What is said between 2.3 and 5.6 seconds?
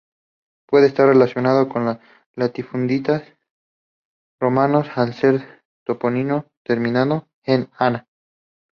latifundistas romanos al ser el